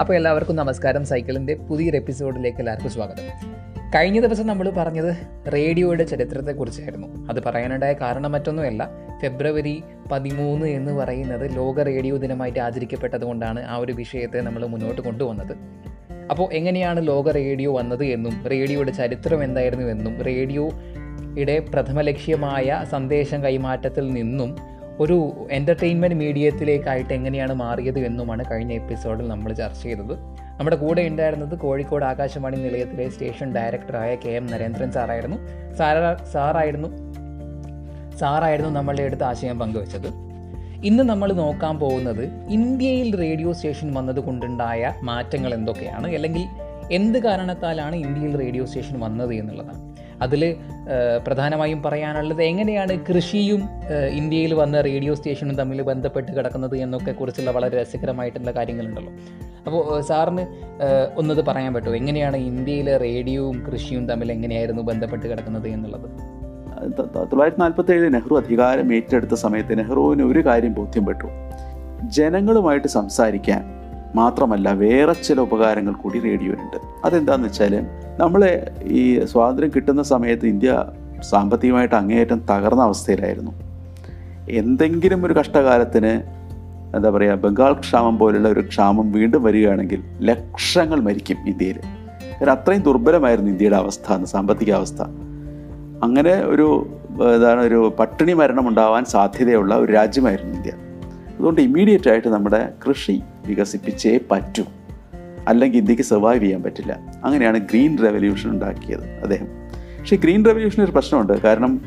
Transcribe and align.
അപ്പോൾ 0.00 0.14
എല്ലാവർക്കും 0.14 0.56
നമസ്കാരം. 0.56 1.04
സൈക്കിളിന്റെ 1.04 1.54
പുതിയൊരു 1.54 1.96
എപ്പിസോഡിലേക്ക് 1.96 2.58
എല്ലാവർക്കും 2.58 2.90
സ്വാഗതം. 2.90 3.22
കഴിഞ്ഞ 3.94 4.20
ദിവസം 4.20 4.46
നമ്മൾ 4.46 4.70
പറഞ്ഞത് 4.70 5.14
റേഡിയോയുടെ 5.52 6.04
ചരിത്രത്തെക്കുറിച്ചായിരുന്നു. 6.04 7.28
അത് 7.28 7.42
പറയാനുണ്ടായ 7.42 7.92
കാരണം 7.92 8.32
മറ്റൊന്നുമല്ല 8.32 8.88
ഫെബ്രുവരി 9.22 9.82
പതിമൂന്ന് 10.12 10.66
എന്ന് 10.66 10.92
പറയുന്നത് 10.92 11.56
ലോക 11.56 11.82
റേഡിയോ 11.82 12.16
ദിനമായിട്ട് 12.16 12.58
ആചരിക്കപ്പെട്ടതുകൊണ്ടാണ് 12.58 13.64
ആ 13.64 13.76
ഒരു 13.76 13.92
വിഷയത്തെ 13.92 14.38
നമ്മൾ 14.38 14.66
മുന്നോട്ട് 14.66 15.00
കൊണ്ടുവന്നത്. 15.00 15.56
അപ്പോൾ 16.30 16.52
എങ്ങനെയാണ് 16.52 17.06
ലോക 17.06 17.30
റേഡിയോ 17.30 17.72
വന്നത് 17.72 18.04
എന്നും 18.04 18.44
റേഡിയോയുടെ 18.50 18.90
ചരിത്രം 18.90 19.44
എന്തായിരുന്നു 19.44 19.86
എന്നും 19.86 20.22
റേഡിയോയുടെ 20.22 21.58
പ്രഥമ 21.58 22.00
ലക്ഷ്യമായ 22.00 22.84
സന്ദേശം 22.90 23.44
കൈമാറ്റത്തിൽ 23.44 24.10
നിന്നും 24.10 24.71
ഒരു 25.00 25.46
എന്റർടൈൻമെന്റ് 25.50 26.16
മീഡിയത്തിലേക്കായിട്ട് 26.16 27.12
എങ്ങനെയാണ് 27.14 27.52
മാറിയത് 27.52 27.98
എന്നുമാണ് 27.98 28.44
കഴിഞ്ഞ 28.50 28.72
എപ്പിസോഡിൽ 28.72 29.28
നമ്മൾ 29.28 29.52
ചർച്ച 29.52 29.82
ചെയ്തത്. 29.82 30.12
നമ്മുടെ 30.58 30.76
കൂടെ 30.76 31.02
ഉണ്ടായിരുന്നത് 31.02 31.58
കോഴിക്കോട് 31.58 32.04
ആകാശവാണി 32.04 32.56
നിലയത്തിലെ 32.56 33.08
സ്റ്റേഷൻ 33.08 33.54
ഡയറക്ടറായ 33.54 34.14
കെ 34.14 34.28
എം 34.28 34.46
നരേന്ദ്രൻ 34.46 34.92
സാറായിരുന്നു. 34.92 35.36
സാറാ 35.76 36.24
സാറായിരുന്നു 36.32 36.88
സാറായിരുന്നു 38.18 38.70
നമ്മളുടെ 38.70 39.02
അടുത്ത് 39.02 39.24
ആശയം 39.24 39.58
പങ്കുവച്ചത്. 39.58 40.06
ഇന്ന് 40.84 41.02
നമ്മൾ 41.02 41.32
നോക്കാൻ 41.32 41.78
പോകുന്നത് 41.78 42.48
ഇന്ത്യയിൽ 42.48 43.16
റേഡിയോ 43.16 43.52
സ്റ്റേഷൻ 43.52 43.94
വന്നത് 43.94 44.20
കൊണ്ടുണ്ടായ 44.20 44.94
മാറ്റങ്ങൾ 45.02 45.54
എന്തൊക്കെയാണ്? 45.54 46.14
അല്ലെങ്കിൽ 46.14 46.44
എന്ത് 46.92 47.18
കാരണത്താലാണ് 47.18 47.96
ഇന്ത്യയിൽ 47.96 48.38
റേഡിയോ 48.38 48.64
സ്റ്റേഷൻ 48.64 49.00
വന്നത് 49.00 49.34
എന്നുള്ളതാണ്. 49.34 49.91
അതിൽ 50.22 50.42
പ്രധാനമായും 51.26 51.82
പറയാനുള്ളത് 51.82 52.42
എങ്ങനെയാണ് 52.42 52.94
കൃഷിയും 53.08 53.62
ഇന്ത്യയിൽ 54.10 54.54
വന്ന 54.54 54.80
റേഡിയോ 54.80 55.14
സ്റ്റേഷനും 55.14 55.56
തമ്മിൽ 55.56 55.82
ബന്ധപ്പെട്ട് 55.82 56.32
കിടക്കുന്നത് 56.32 56.76
എന്നൊക്കെ 56.76 57.12
കുറിച്ചുള്ള 57.12 57.50
വളരെ 57.50 57.82
രസകരമായിട്ടുള്ള 57.82 58.50
കാര്യങ്ങളുണ്ടല്ലോ. 58.50 59.12
അപ്പോൾ 59.66 60.00
സാറിന് 60.00 60.44
ഒന്നത് 61.16 61.44
പറയാൻ 61.44 61.74
പറ്റുമോ? 61.74 61.96
എങ്ങനെയാണ് 61.96 62.36
ഇന്ത്യയിലെ 62.36 62.96
റേഡിയോയും 62.96 63.58
കൃഷിയും 63.66 64.08
തമ്മിൽ 64.08 64.32
എങ്ങനെയായിരുന്നു 64.32 64.82
ബന്ധപ്പെട്ട് 64.82 65.26
കിടക്കുന്നത് 65.26 65.68
എന്നുള്ളത്? 65.68 66.08
തൊള്ളായിരത്തി 67.30 67.60
നാൽപ്പത്തി 67.60 67.92
ഏഴ് 67.92 68.14
നെഹ്റു 68.14 68.34
അധികാരം 68.36 68.94
ഏറ്റെടുത്ത 68.94 69.34
സമയത്ത് 69.34 69.78
നെഹ്റുവിന് 69.78 70.22
ഒരു 70.22 70.40
കാര്യം 70.46 70.74
ബോധ്യപ്പെട്ടു 70.74 71.28
ജനങ്ങളുമായിട്ട് 72.08 72.88
സംസാരിക്കാൻ 72.88 73.62
മാത്രമല്ല 74.14 74.72
വേറെ 74.72 75.12
ചില 75.12 75.40
ഉപകാരങ്ങൾ 75.40 75.94
കൂടി 75.94 76.18
റേഡിയോയിലുണ്ട്. 76.20 76.78
അതെന്താണെന്ന് 77.04 77.48
വെച്ചാൽ 77.48 77.74
നമ്മൾ 78.18 78.60
ഈ 78.82 79.24
സ്വാതന്ത്ര്യം 79.24 79.70
കിട്ടുന്ന 79.76 80.02
സമയത്ത് 80.02 80.46
ഇന്ത്യ 80.46 80.84
സാമ്പത്തികമായിട്ട് 81.20 81.94
അങ്ങേയറ്റം 81.94 82.42
തകർന്ന 82.50 82.82
അവസ്ഥയിലായിരുന്നു. 82.82 83.52
എന്തെങ്കിലും 84.48 85.26
ഒരു 85.26 85.32
കഷ്ടകാലത്തിന് 85.32 86.42
എന്താ 86.96 87.10
പറയുക 87.10 87.34
ബംഗാൾ 87.34 87.72
ക്ഷാമം 87.72 88.18
പോലുള്ള 88.18 88.48
ഒരു 88.48 88.60
ക്ഷാമം 88.60 89.12
വീണ്ടും 89.12 89.42
വരികയാണെങ്കിൽ 89.42 90.02
ലക്ഷങ്ങൾ 90.20 91.00
മരിക്കും 91.00 91.36
ഇന്ത്യയിൽ. 91.46 91.78
കാരണം 92.40 92.52
അത്രയും 92.52 92.82
ദുർബലമായിരുന്നു 92.82 93.50
ഇന്ത്യയുടെ 93.50 93.76
അവസ്ഥ 93.76 94.12
അന്ന് 94.12 94.26
സാമ്പത്തിക 94.26 94.72
അവസ്ഥ 94.72 95.02
അങ്ങനെ 96.02 96.44
ഒരു 96.44 96.86
എന്താണ് 97.34 97.60
ഒരു 97.60 97.92
പട്ടിണി 97.98 98.32
മരണം 98.32 98.68
ഉണ്ടാവാൻ 98.68 99.04
സാധ്യതയുള്ള 99.04 99.74
ഒരു 99.74 99.92
രാജ്യമായിരുന്നു 99.92 100.54
ഇന്ത്യ. 100.54 100.72
അതുകൊണ്ട് 101.38 101.60
ഇമ്മീഡിയറ്റ് 101.60 102.10
ആയിട്ട് 102.10 102.28
നമ്മുടെ 102.28 102.68
കൃഷി 102.88 103.22
വികസിപ്പിച്ചേ 103.46 104.20
പറ്റൂ. 104.30 104.62
അല്ലെങ്കിൽ 105.48 105.78
ഇന്ത്യയ്ക്ക് 105.78 106.04
സർവൈവ് 106.04 106.42
ചെയ്യാൻ 106.42 106.62
പറ്റില്ല. 106.62 107.00
അങ്ങനെയാണ് 107.24 107.58
ഗ്രീൻ 107.58 107.98
റെവല്യൂഷൻ 108.02 108.50
ഉണ്ടാക്കിയത് 108.50 109.04
അദ്ദേഹം. 109.04 109.46
പക്ഷേ 110.00 110.16
ഗ്രീൻ 110.16 110.44
റെവല്യൂഷന് 110.44 110.84
ഒരു 110.84 110.92
പ്രശ്നമുണ്ട്. 110.92 111.40
കാരണം 111.40 111.80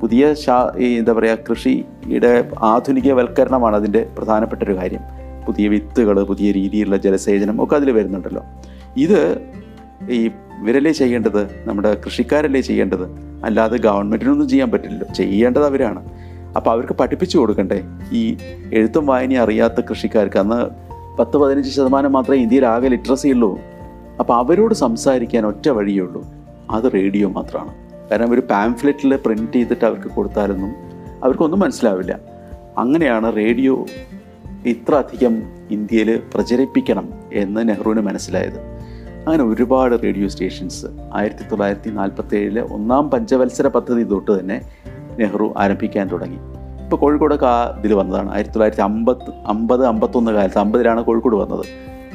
പുതിയ 0.00 0.34
ശാ 0.34 0.72
ഈ 0.78 0.98
എന്താ 0.98 1.12
പറയുക 1.12 1.38
കൃഷിയുടെ 1.50 2.48
ആധുനികവൽക്കരണമാണ് 2.58 3.76
അതിന്റെ 3.76 4.06
പ്രധാനപ്പെട്ട 4.18 4.62
ഒരു 4.62 4.76
കാര്യം. 4.76 5.00
പുതിയ 5.46 5.68
വിത്തുകൾ 5.68 6.22
പുതിയ 6.22 6.52
രീതിയിലുള്ള 6.52 6.96
ജലസേചനം 6.96 7.64
ഒക്കെ 7.64 7.76
അതിൽ 7.76 7.90
വരുന്നുണ്ടല്ലോ. 7.90 8.44
ഇത് 8.96 9.38
ഈ 10.10 10.30
ഇവരല്ലേ 10.62 10.92
ചെയ്യേണ്ടത്? 10.92 11.62
നമ്മുടെ 11.64 11.96
കൃഷിക്കാരല്ലേ 12.04 12.60
ചെയ്യേണ്ടത്? 12.60 13.04
അല്ലാതെ 13.44 13.78
ഗവൺമെന്റിനൊന്നും 13.78 14.48
ചെയ്യാൻ 14.48 14.70
പറ്റില്ലല്ലോ. 14.70 15.14
ചെയ്യേണ്ടത് 15.14 15.66
അവരാണ്. 15.66 16.08
അപ്പോൾ 16.56 16.70
അവർക്ക് 16.70 16.92
പഠിപ്പിച്ചു 16.92 17.38
കൊടുക്കണ്ടേ? 17.38 17.82
ഈ 18.12 18.36
എഴുത്തും 18.72 19.06
വായനയും 19.06 19.42
അറിയാത്ത 19.42 19.80
കൃഷിക്കാർക്ക് 19.80 20.38
അന്ന് 20.38 20.87
പത്ത് 21.18 21.36
പതിനഞ്ച് 21.36 21.70
ശതമാനം 21.70 22.12
മാത്രമേ 22.12 22.36
ഇന്ത്യയിൽ 22.36 22.66
ആകെ 22.66 22.88
ലിറ്ററസി 22.88 23.28
ഉള്ളൂ. 23.28 23.58
അപ്പോൾ 24.20 24.38
അവരോട് 24.38 24.74
സംസാരിക്കാൻ 24.74 25.46
ഒറ്റ 25.46 25.68
വഴിയേ 25.68 26.00
ഉള്ളൂ. 26.00 26.24
അത് 26.70 26.92
റേഡിയോ 26.94 27.28
മാത്രമാണ്. 27.28 27.74
കാരണം 28.10 28.32
ഒരു 28.32 28.40
പാംഫ്ലെറ്റിൽ 28.40 29.16
പ്രിന്റ് 29.16 29.52
ചെയ്തിട്ട് 29.52 29.84
അവർക്ക് 29.84 30.08
കൊടുത്താലൊന്നും 30.08 30.70
അവർക്കൊന്നും 31.24 31.60
മനസ്സിലാവില്ല. 31.60 32.18
അങ്ങനെയാണ് 32.78 33.36
റേഡിയോ 33.36 33.86
ഇത്ര 34.66 34.94
അധികം 34.94 35.42
ഇന്ത്യയിൽ 35.70 36.22
പ്രചരിപ്പിക്കണം 36.34 37.08
എന്ന് 37.32 37.68
നെഹ്റുവിന് 37.68 38.00
മനസ്സിലായത്. 38.00 38.58
അങ്ങനെ 39.26 39.44
ഒരുപാട് 39.44 40.02
റേഡിയോ 40.02 40.28
സ്റ്റേഷൻസ് 40.28 40.86
ആയിരത്തി 41.14 41.42
തൊള്ളായിരത്തി 41.42 41.90
നാൽപ്പത്തി 41.90 42.36
ഏഴിലെ 42.36 42.62
ഒന്നാം 42.62 43.10
പഞ്ചവത്സര 43.10 43.66
പദ്ധതി 43.66 44.02
തൊട്ട് 44.02 44.40
തന്നെ 44.40 44.60
നെഹ്റു 45.18 45.54
ആരംഭിക്കാൻ 45.56 46.08
തുടങ്ങി. 46.08 46.57
ഇപ്പോൾ 46.88 47.00
കോഴിക്കോടൊക്കെ 47.00 47.46
ആ 47.46 47.78
ഇതിൽ 47.78 47.94
വന്നതാണ്. 47.94 48.34
ആയിരത്തി 48.34 48.54
തൊള്ളായിരത്തി 48.54 48.82
അമ്പത്ത് 48.82 49.32
അമ്പത് 49.46 49.86
അമ്പത്തൊന്ന് 49.86 50.30
കാലത്ത് 50.32 50.58
അമ്പതിലാണ് 50.58 51.04
കോഴിക്കോട് 51.04 51.36
വന്നത്. 51.36 51.66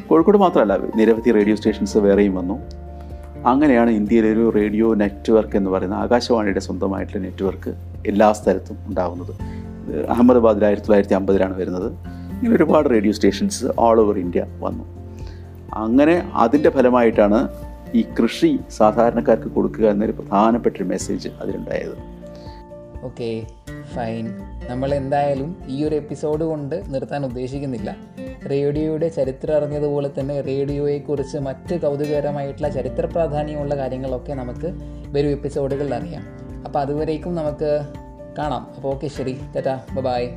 കോഴിക്കോട് 0.08 0.38
മാത്രമല്ല 0.38 0.78
നിരവധി 0.96 1.32
റേഡിയോ 1.32 1.56
സ്റ്റേഷൻസ് 1.56 1.98
വേറെയും 1.98 2.36
വന്നു. 2.36 2.60
അങ്ങനെയാണ് 3.48 3.90
ഇന്ത്യയിലെ 3.90 4.34
ഒരു 4.34 4.54
റേഡിയോ 4.56 4.94
നെറ്റ്വർക്ക് 4.94 5.58
എന്ന് 5.58 5.70
പറയുന്ന 5.70 5.96
ആകാശവാണിയുടെ 5.96 6.60
സ്വന്തമായിട്ടുള്ള 6.60 7.24
നെറ്റ്വർക്ക് 7.24 7.74
എല്ലാ 8.08 8.32
സ്ഥലത്തും 8.32 8.78
ഉണ്ടാകുന്നത് 8.88 9.32
അഹമ്മദാബാദിൽ 10.10 10.66
ആയിരത്തി 10.66 10.88
തൊള്ളായിരത്തി 10.88 11.14
അമ്പതിലാണ് 11.14 11.58
വരുന്നത്. 11.58 11.92
ഇങ്ങനെ 12.34 12.56
ഒരുപാട് 12.56 12.90
radio 12.90 13.12
stations 13.12 13.66
all 13.80 14.00
over 14.00 14.20
India 14.20 14.46
വന്നു. 14.60 14.84
അങ്ങനെ 15.74 16.32
അതിന്റെ 16.34 16.70
ഫലമായിട്ടാണ് 16.70 17.48
ഈ 17.96 18.06
കൃഷി 18.22 18.60
സാധാരണക്കാർക്ക് 18.70 19.48
കൊടുക്കുക 19.48 19.86
എന്നൊരു 19.86 20.12
പ്രധാനപ്പെട്ടൊരു 20.12 20.84
മെസ്സേജ് 20.84 21.30
അതിലുണ്ടായത്. 21.42 22.13
ഓക്കെ 23.04 23.48
ഫൈൻ 23.96 24.26
നമ്മൾ 24.68 24.94
എന്തായാലും 24.94 25.64
ഈ 25.68 25.84
ഒരു 25.84 25.96
എപ്പിസോഡ് 25.96 26.44
കൊണ്ട് 26.44 26.84
നിർത്താൻ 26.88 27.26
ഉദ്ദേശിക്കുന്നില്ല. 27.26 27.96
റേഡിയോയുടെ 28.52 29.10
ചരിത്രം 29.10 29.56
അറിഞ്ഞതുപോലെ 29.56 30.10
തന്നെ 30.20 30.42
റേഡിയോയെക്കുറിച്ച് 30.42 31.38
മറ്റ് 31.38 31.82
കൗതുകകരമായിട്ടുള്ള 31.82 32.70
ചരിത്ര 32.70 33.06
പ്രാധാന്യമുള്ള 33.06 33.78
കാര്യങ്ങളൊക്കെ 33.78 34.34
നമുക്ക് 34.34 34.72
വരും 35.12 35.30
എപ്പിസോഡുകളിൽ 35.30 35.96
അറിയാം. 35.96 36.24
അപ്പോൾ 36.66 36.80
അതുവരേക്കും 36.80 37.36
നമുക്ക് 37.36 37.82
കാണാം. 38.38 38.72
അപ്പോൾ 38.76 38.94
ഓക്കെ 38.94 39.08
ശരി. 39.08 39.40
ടാറ്റാ. 39.56 39.80
ബൈ 39.94 40.28